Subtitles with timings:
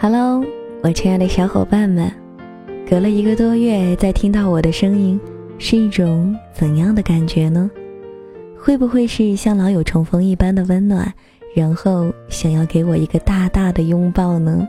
[0.00, 0.44] Hello，
[0.80, 2.08] 我亲爱的小伙伴们，
[2.88, 5.18] 隔了一个多月再听到我的声音，
[5.58, 7.68] 是一种怎样的感觉呢？
[8.56, 11.12] 会不会是像老友重逢一般的温暖，
[11.52, 14.68] 然后想要给我一个大大的拥抱呢？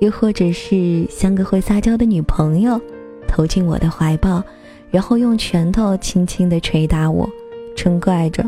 [0.00, 2.80] 又或者是像个会撒娇的女朋友，
[3.28, 4.42] 投进我的怀抱，
[4.90, 7.30] 然后用拳头轻轻地捶打我，
[7.76, 8.44] 嗔怪着：“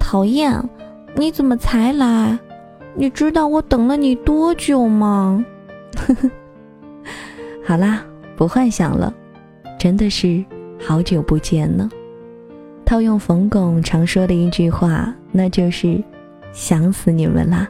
[0.00, 0.58] 讨厌，
[1.14, 2.38] 你怎么才来？”
[2.98, 5.44] 你知道我等了你多久吗？
[7.62, 8.02] 好啦，
[8.36, 9.12] 不幻想了，
[9.78, 10.42] 真的是
[10.80, 11.90] 好久不见呢。
[12.86, 16.02] 套用冯巩常说的一句话，那就是
[16.54, 17.68] “想死你们啦”。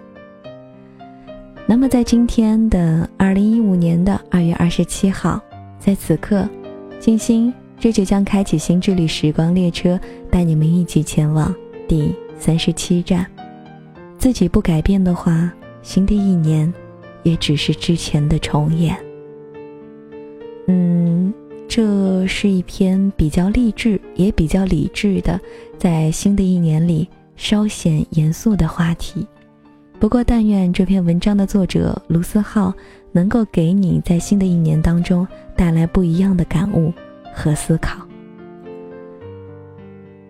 [1.66, 5.40] 那么在今天的二零一五年的二月二十七号，
[5.80, 6.48] 在此刻，
[7.00, 9.98] 静心这就将开启新之旅时光列车，
[10.30, 11.52] 带你们一起前往
[11.88, 13.26] 第三十七站。
[14.18, 15.52] 自己不改变的话，
[15.82, 16.72] 新的一年，
[17.22, 18.96] 也只是之前的重演。
[20.66, 21.32] 嗯，
[21.68, 25.38] 这是一篇比较励志，也比较理智的，
[25.78, 27.06] 在新的一年里
[27.36, 29.24] 稍显严肃的话题。
[30.00, 32.72] 不过，但愿这篇文章的作者卢思浩
[33.12, 36.92] 能够给你在新的一年当中带来不一样的感悟
[37.32, 37.98] 和思考。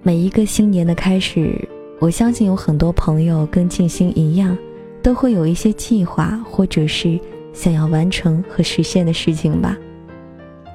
[0.02, 1.66] 每一个新年的开始。
[1.98, 4.56] 我相信有很多朋友跟静心一样，
[5.02, 7.18] 都会有一些计划，或者是
[7.54, 9.76] 想要完成和实现的事情吧。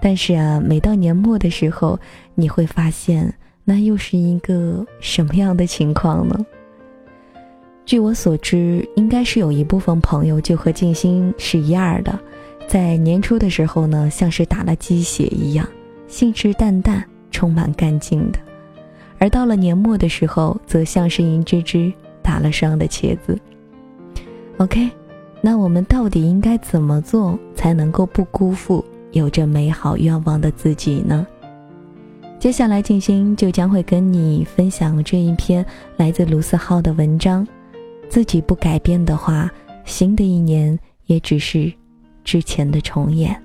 [0.01, 1.99] 但是啊，每到年末的时候，
[2.33, 3.31] 你会发现
[3.63, 6.43] 那又是一个什么样的情况呢？
[7.85, 12.19] 据我所知，应该是有一部分朋友就和静心是一样的，
[12.67, 15.67] 在年初的时候呢，像是打了鸡血一样，
[16.07, 18.39] 信誓旦旦，充满干劲的。
[19.21, 23.37] 而到了年末的时候，则像是一只只打了伤的茄子。
[24.57, 24.89] OK，
[25.41, 31.25] 那我们到底应该怎么做才能够不辜负有着美好愿望的自己呢？
[32.39, 35.63] 接下来静心就将会跟你分享这一篇
[35.97, 37.47] 来自卢思浩的文章。
[38.09, 39.47] 自己不改变的话，
[39.85, 41.71] 新的一年也只是
[42.23, 43.39] 之前的重演。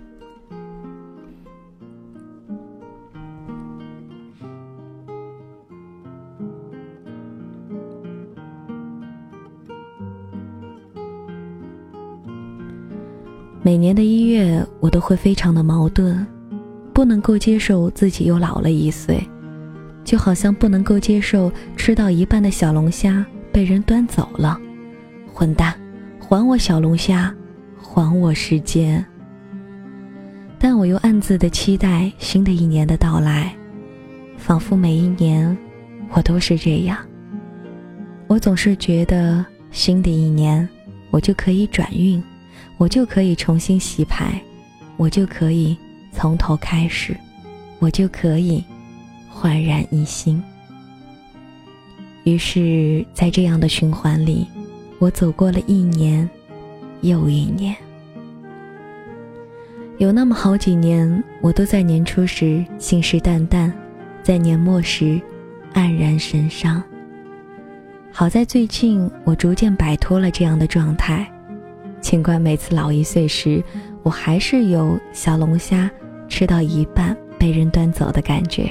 [13.66, 16.24] 每年的一月，我都会非常的矛盾，
[16.92, 19.20] 不能够接受自己又老了一岁，
[20.04, 24.56] 就好像不能够接受吃到一半的小龙虾被人端走了。
[25.34, 25.74] 混蛋，
[26.20, 27.34] 还我小龙虾，
[27.76, 29.04] 还我时间。
[30.60, 33.52] 但我又暗自的期待新的一年的到来，
[34.36, 35.58] 仿佛每一年
[36.12, 36.96] 我都是这样。
[38.28, 40.68] 我总是觉得新的一年，
[41.10, 42.22] 我就可以转运。
[42.78, 44.40] 我就可以重新洗牌，
[44.96, 45.76] 我就可以
[46.12, 47.16] 从头开始，
[47.78, 48.62] 我就可以
[49.28, 50.42] 焕然一新。
[52.24, 54.46] 于是，在这样的循环里，
[54.98, 56.28] 我走过了一年
[57.02, 57.74] 又一年。
[59.98, 63.72] 有那么好几年，我都在年初时信誓旦旦，
[64.22, 65.20] 在年末时
[65.72, 66.82] 黯然神伤。
[68.12, 71.30] 好在最近，我逐渐摆脱了这样的状态。
[72.00, 73.62] 尽管每次老一岁时，
[74.02, 75.90] 我还是有小龙虾
[76.28, 78.70] 吃到一半被人端走的感觉。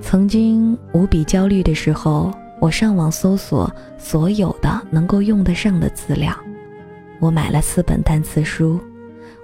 [0.00, 6.32] 曾经无比焦虑的时候，我上网搜索所有的能够用得上的资料，
[7.18, 8.80] 我买了四本单词书，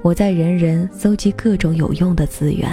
[0.02, 2.72] 我在人人搜集各种有用的资源，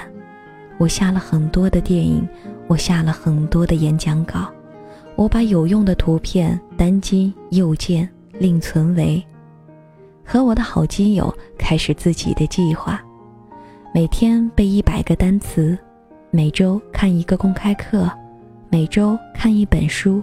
[0.78, 2.28] 我下了很多的电影，
[2.68, 4.48] 我下了很多的演讲稿，
[5.16, 8.08] 我把有用的图片单击右键。
[8.40, 9.24] 另存为，
[10.26, 13.00] 和我的好基友开始自己的计划，
[13.94, 15.78] 每天背一百个单词，
[16.32, 18.10] 每周看一个公开课，
[18.70, 20.22] 每周看一本书。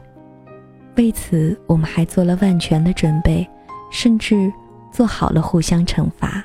[0.96, 3.48] 为此，我们还做了万全的准备，
[3.92, 4.52] 甚至
[4.90, 6.44] 做好了互相惩罚。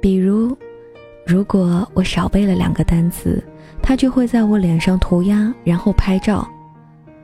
[0.00, 0.56] 比如，
[1.26, 3.44] 如果我少背了两个单词，
[3.82, 6.48] 他就会在我脸上涂鸦，然后拍照。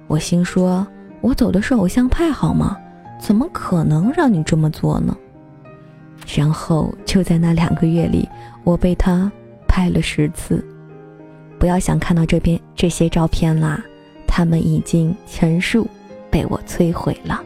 [0.07, 0.87] 我心说。
[1.23, 2.77] 我走的是偶像派好吗？
[3.19, 5.17] 怎么可能让你这么做呢？
[6.37, 8.29] 然后就在那两个月里，
[8.65, 9.31] 我被他
[9.69, 10.63] 拍了十次。
[11.61, 13.81] 不要想看到这边这些照片啦，
[14.27, 15.87] 他们已经全数
[16.29, 17.41] 被我摧毁了。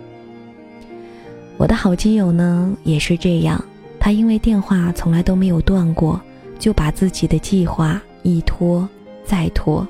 [1.59, 3.63] 我的好基友呢也是这样，
[4.01, 6.19] 他因为电话从来都没有断过，
[6.59, 8.89] 就把自己的计划一拖
[9.23, 9.87] 再拖，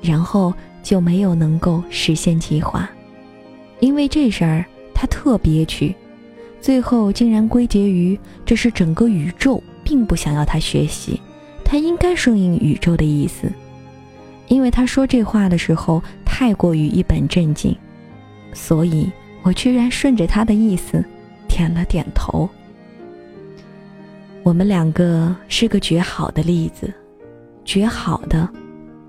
[0.00, 2.88] 然后就没有能够实现计划。
[3.80, 5.94] 因为这事儿，他特憋屈，
[6.60, 11.20] 最后竟然归结于这是整个宇宙并不想要他学习，
[11.64, 13.50] 他应该顺应宇宙的意思。
[14.48, 17.76] 因为他说这话的时候太过于一本正经，
[18.52, 19.10] 所以
[19.42, 21.04] 我居然顺着他的意思
[21.46, 22.48] 点了点头。
[24.42, 26.90] 我们两个是个绝好的例子，
[27.64, 28.48] 绝好的，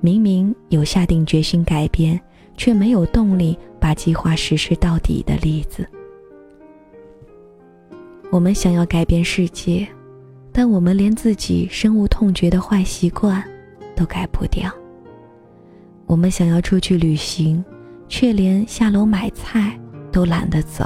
[0.01, 2.19] 明明有下定决心改变，
[2.57, 5.87] 却没有动力把计划实施到底的例子。
[8.31, 9.87] 我们想要改变世界，
[10.51, 13.43] 但我们连自己深恶痛绝的坏习惯
[13.95, 14.71] 都改不掉。
[16.05, 17.63] 我们想要出去旅行，
[18.07, 19.79] 却连下楼买菜
[20.11, 20.85] 都懒得走。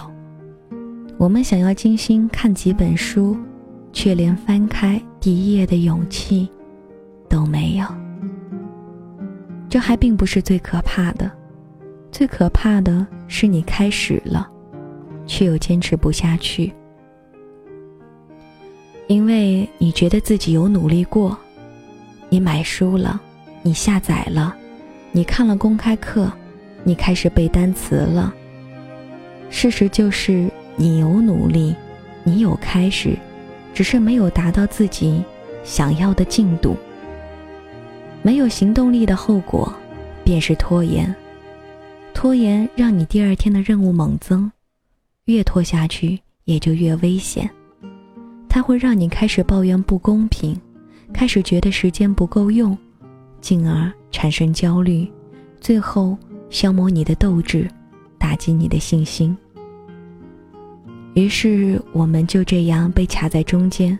[1.18, 3.38] 我们想要精心看几本书，
[3.92, 6.50] 却连翻开第一页的勇气
[7.30, 7.86] 都没有。
[9.70, 11.32] 这还并不是最可怕的，
[12.14, 14.48] 最可怕的是你开始了，
[15.26, 16.72] 却又坚持不下去，
[19.08, 21.36] 因为你觉得自己有努力过，
[22.30, 23.20] 你买书了，
[23.64, 24.56] 你下载了。
[25.12, 26.32] 你看了公开课，
[26.84, 28.32] 你开始背单词了。
[29.50, 31.76] 事实就是，你有努力，
[32.24, 33.18] 你有开始，
[33.74, 35.24] 只是没有达到自己
[35.64, 36.78] 想要的进度。
[38.22, 39.74] 没有行动力的后果，
[40.24, 41.14] 便是拖延。
[42.14, 44.52] 拖延让你第二天的任务猛增，
[45.26, 47.50] 越拖下去也就越危险。
[48.48, 50.60] 它会让你开始抱怨不公平，
[51.12, 52.78] 开始觉得时间不够用，
[53.42, 53.92] 进而。
[54.16, 55.12] 产生焦虑，
[55.60, 56.16] 最后
[56.52, 57.68] 消磨你的斗志，
[58.20, 59.36] 打击你的信心。
[61.16, 63.98] 于是我们就这样被卡在中间，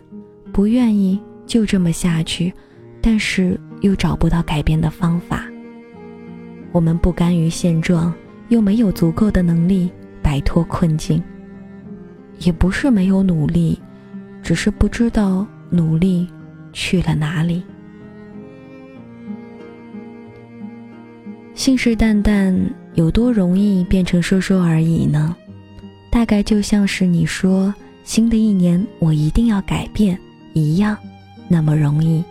[0.52, 2.54] 不愿意就这么下去，
[3.02, 5.44] 但是又找不到改变的方法。
[6.74, 8.12] 我们不甘于现状，
[8.48, 9.88] 又没有足够的能力
[10.20, 11.22] 摆脱困境。
[12.40, 13.80] 也不是没有努力，
[14.42, 16.28] 只是不知道努力
[16.72, 17.62] 去了哪里。
[21.54, 22.52] 信誓旦旦
[22.94, 25.36] 有多容易变成说说而已呢？
[26.10, 27.72] 大概就像是你说
[28.02, 30.18] 新的一年我一定要改变
[30.54, 30.98] 一样，
[31.46, 32.24] 那么容易。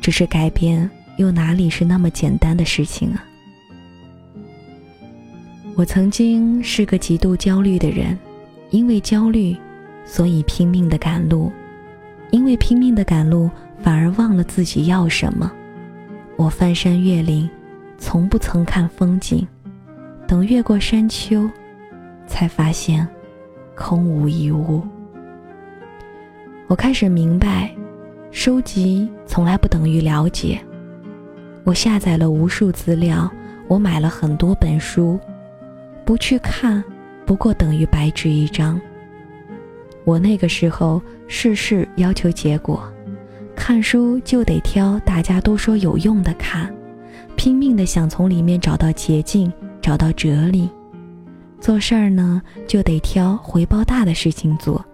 [0.00, 3.24] 只是改变又哪里是那么简单的事情啊？
[5.74, 8.18] 我曾经是个极度焦虑的人，
[8.70, 9.56] 因为焦虑，
[10.04, 11.50] 所以拼命的赶路，
[12.30, 13.50] 因为拼命的赶路，
[13.80, 15.50] 反而忘了自己要什么。
[16.36, 17.48] 我翻山越岭。
[17.98, 19.46] 从不曾看风景，
[20.26, 21.48] 等越过山丘，
[22.26, 23.06] 才发现
[23.76, 24.82] 空无一物。
[26.66, 27.72] 我开始明白，
[28.32, 30.60] 收集从来不等于了解。
[31.64, 33.30] 我下载了无数资料，
[33.68, 35.18] 我买了很多本书，
[36.04, 36.82] 不去看，
[37.24, 38.80] 不过等于白纸一张。
[40.04, 42.82] 我那个时候事事要求结果，
[43.54, 46.72] 看书就得挑大家都说有用的看。
[47.36, 49.50] 拼命的想从里面找到捷径，
[49.80, 50.68] 找到哲理。
[51.60, 54.84] 做事儿呢，就得挑回报大的事情做。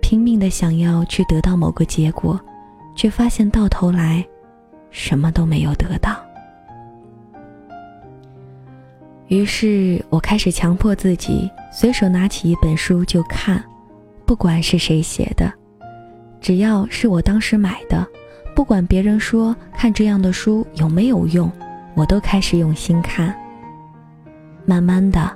[0.00, 2.38] 拼命的想要去得到某个结果，
[2.96, 4.26] 却发现到头来，
[4.92, 6.16] 什么都没有得到。
[9.28, 13.64] 于是我开始强迫自己，随手拿起一本书就看，
[14.26, 15.50] 不管是谁写的，
[16.40, 18.06] 只要是我当时买的。
[18.54, 21.50] 不管别人说看这样的书有没有用，
[21.94, 23.34] 我都开始用心看。
[24.66, 25.34] 慢慢的，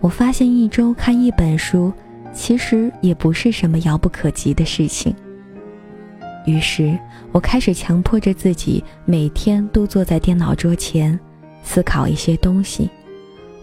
[0.00, 1.92] 我发现一周看一本书，
[2.34, 5.14] 其实也不是什么遥不可及的事情。
[6.46, 6.98] 于是，
[7.32, 11.18] 我开始强迫着自己每天都坐在电脑桌前，
[11.62, 12.88] 思考一些东西。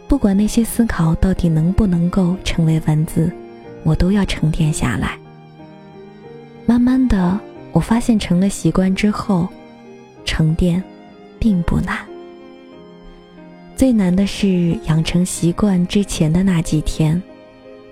[0.07, 3.31] 不管那些思考到底能不能够成为文字，
[3.83, 5.17] 我都要沉淀下来。
[6.65, 7.39] 慢慢的。
[7.71, 9.49] 我发现成了习惯之后，
[10.23, 10.83] 沉淀
[11.39, 11.97] 并不难。
[13.75, 17.19] 最难的是养成习惯之前的那几天，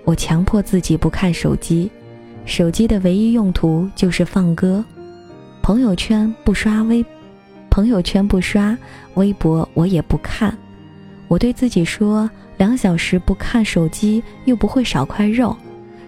[0.04, 1.90] 我强迫自己不看手机，
[2.44, 4.84] 手机的唯一用途就是放歌，
[5.62, 7.04] 朋友圈不刷微，
[7.70, 8.76] 朋友圈不刷
[9.14, 10.56] 微博，我也不看。
[11.28, 15.56] 我对自己说，两小时不看手机又不会少块肉，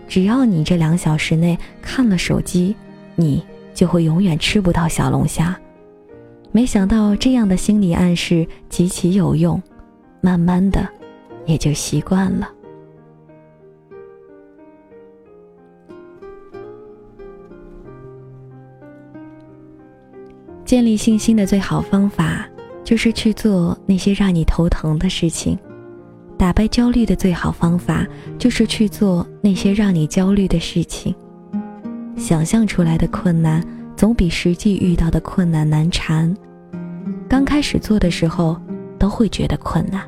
[0.06, 2.74] 只要你这两小时内看了手机，
[3.14, 3.42] 你。
[3.74, 5.58] 就会永远吃不到小龙虾。
[6.52, 9.60] 没想到这样的心理暗示极其有用，
[10.20, 10.88] 慢慢的
[11.44, 12.48] 也就习惯了。
[20.74, 22.44] 建立信心的最好方法，
[22.82, 25.56] 就是去做那些让你头疼的事情，
[26.36, 28.04] 打败焦虑的最好方法
[28.40, 31.14] 就是去做那些让你焦虑的事情。
[32.16, 33.64] 想象出来的困难
[33.96, 36.36] 总比实际遇到的困难难缠。
[37.28, 38.60] 刚开始做的时候
[38.98, 40.02] 都会觉得困难，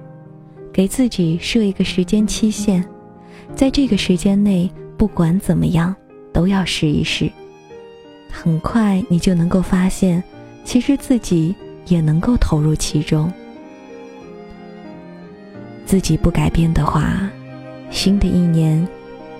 [0.72, 2.84] 给自己设一个时间期限，
[3.54, 5.94] 在这个时间内不管怎么样
[6.32, 7.30] 都要试一试。
[8.32, 10.20] 很快你就能够发现，
[10.66, 11.54] 其实自己
[11.86, 13.32] 也能够投入其中。
[15.86, 17.30] 自己不改变的话，
[17.88, 18.86] 新的一年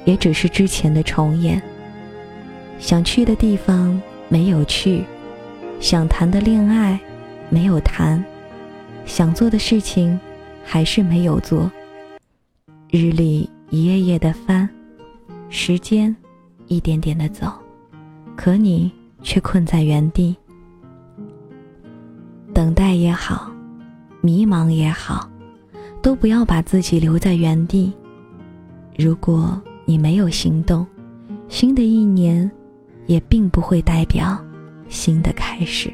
[0.05, 1.61] 也只是之前的重演。
[2.79, 5.03] 想去的地方没有去，
[5.81, 6.99] 想谈的恋爱
[7.51, 8.25] 没有谈，
[9.05, 10.19] 想做的事情
[10.63, 11.69] 还是没有做。
[12.89, 14.69] 日历一页页的翻，
[15.49, 16.15] 时间
[16.69, 17.53] 一点点的走，
[18.37, 18.93] 可你
[19.23, 20.37] 却困在原地。
[22.57, 23.53] 等待也好，
[24.23, 25.29] 迷茫也好。
[26.01, 27.93] 都不要把自己留在原地。
[28.97, 30.87] 如果你没有行动，
[31.49, 32.51] 新的一年
[33.05, 34.43] 也并不会代表
[34.89, 35.93] 新的开始。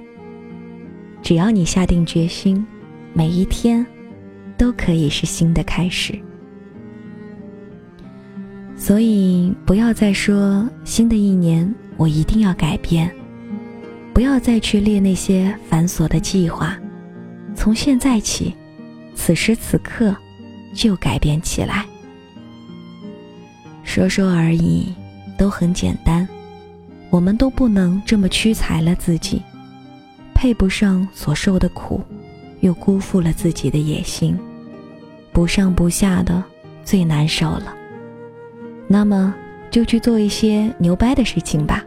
[1.20, 2.64] 只要你下定决心，
[3.12, 3.84] 每一天
[4.56, 6.16] 都可以是新的开始。
[8.76, 13.12] 所以，不要再说新的一年我一定要改变，
[14.12, 16.76] 不要再去列那些繁琐的计划。
[17.54, 18.54] 从现在起。
[19.14, 20.16] 此时此刻，
[20.74, 21.84] 就改变起来。
[23.84, 24.92] 说说而已，
[25.36, 26.26] 都很简单。
[27.10, 29.42] 我们都不能这么屈才了自己，
[30.34, 32.00] 配不上所受的苦，
[32.60, 34.36] 又辜负了自己的野心，
[35.30, 36.42] 不上不下的
[36.82, 37.74] 最难受了。
[38.88, 39.32] 那么，
[39.70, 41.84] 就去做一些牛掰的事情吧，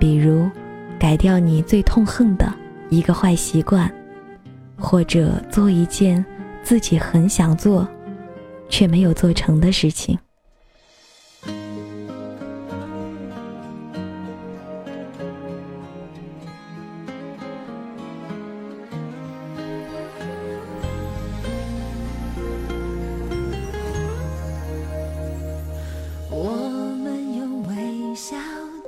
[0.00, 0.50] 比如，
[1.00, 2.46] 改掉你最痛恨的
[2.90, 3.90] 一个坏习惯，
[4.78, 6.24] 或者做一件。
[6.62, 7.88] 自己很想做，
[8.68, 10.18] 却没有做成的事情。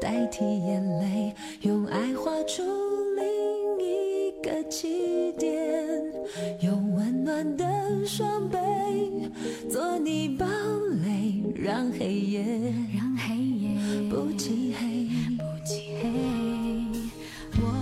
[0.03, 2.61] 代替眼泪，用爱画出
[3.15, 3.25] 另
[3.87, 5.49] 一个起点，
[6.61, 7.65] 用温暖的。
[8.05, 8.59] 双臂
[9.71, 10.45] 做你堡
[11.05, 12.45] 垒，让黑夜
[14.11, 15.07] 不漆黑。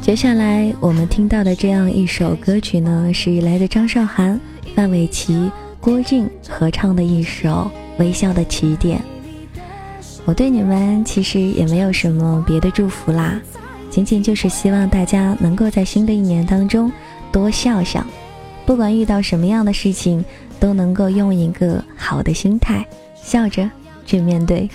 [0.02, 4.38] 接下来我们听到的这样一首歌曲呢，是来自张韶涵、
[4.74, 5.50] 范玮琪、
[5.80, 7.48] 郭靖合唱的一首
[7.98, 8.98] 《微笑的起点》。
[10.30, 13.40] 我对你们其实也没有什么别的祝福啦，
[13.90, 16.88] 仅仅就是希望大家能够在新的一年当中
[17.32, 18.06] 多笑笑。
[18.64, 20.24] 不管遇到什么样的事情，
[20.60, 22.86] 都能够用一个好的心态，
[23.20, 23.68] 笑着
[24.06, 24.70] 去面对。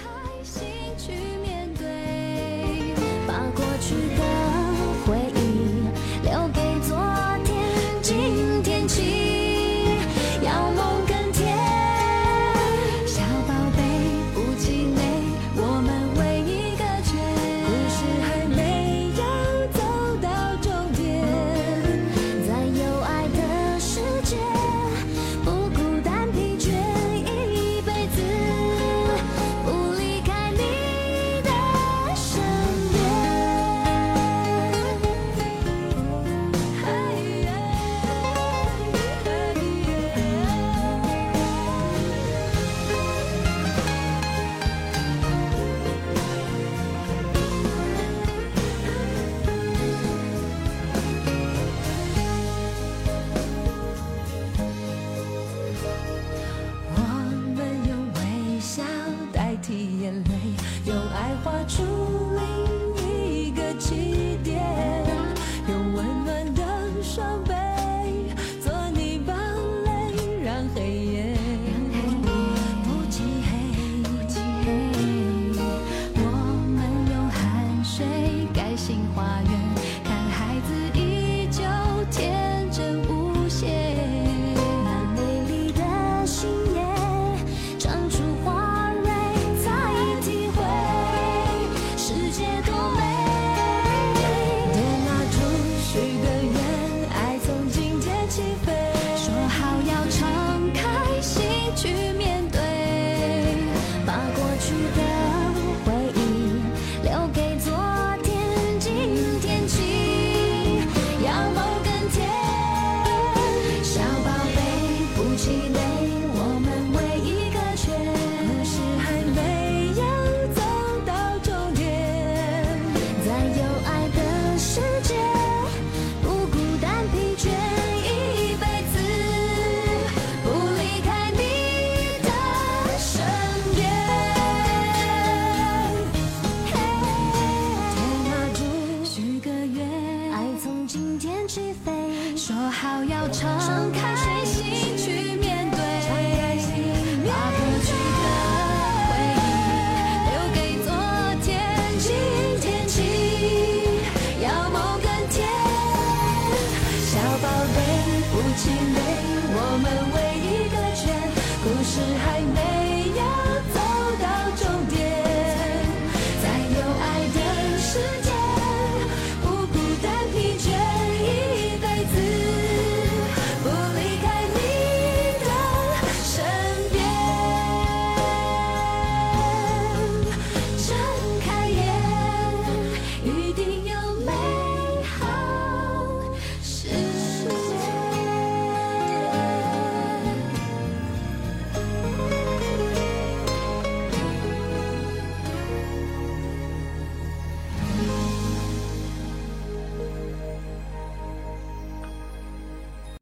[142.35, 145.45] 说好要敞开心去